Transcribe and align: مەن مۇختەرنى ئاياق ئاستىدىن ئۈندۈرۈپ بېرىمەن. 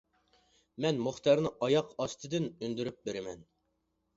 مەن 0.85 1.01
مۇختەرنى 1.07 1.51
ئاياق 1.67 1.93
ئاستىدىن 2.05 2.51
ئۈندۈرۈپ 2.55 2.99
بېرىمەن. 3.11 3.45